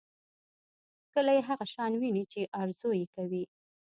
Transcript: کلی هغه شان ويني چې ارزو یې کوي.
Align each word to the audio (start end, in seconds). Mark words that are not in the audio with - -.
کلی 1.13 1.39
هغه 1.47 1.65
شان 1.73 1.91
ويني 2.01 2.23
چې 2.31 2.41
ارزو 2.61 2.89
یې 2.99 3.05
کوي. 3.15 3.43